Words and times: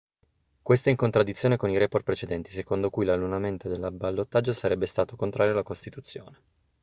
questo 0.63 0.89
è 0.89 0.91
in 0.91 0.97
contraddizione 0.97 1.57
con 1.57 1.69
i 1.69 1.77
report 1.77 2.03
precedenti 2.03 2.49
secondo 2.49 2.89
cui 2.89 3.05
l'annullamento 3.05 3.69
del 3.69 3.87
ballottaggio 3.93 4.51
sarebbe 4.51 4.87
stato 4.87 5.15
contrario 5.15 5.51
alla 5.53 5.61
costituzione 5.61 6.37